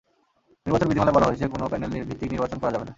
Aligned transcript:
নির্বাচন 0.65 0.87
বিধিমালায় 0.89 1.15
বলা 1.17 1.27
হয়েছে, 1.29 1.45
কোনো 1.53 1.63
প্যানেল 1.71 1.89
ভিত্তিক 2.09 2.29
নির্বাচন 2.33 2.57
করা 2.61 2.71
যাবে 2.73 2.83
না। 2.85 2.89